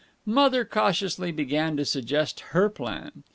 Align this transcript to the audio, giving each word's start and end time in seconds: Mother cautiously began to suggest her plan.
Mother 0.25 0.65
cautiously 0.65 1.31
began 1.31 1.77
to 1.77 1.85
suggest 1.85 2.39
her 2.55 2.69
plan. 2.71 3.23